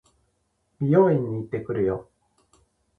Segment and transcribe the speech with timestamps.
[0.79, 2.09] 美容院に行ってくるよ。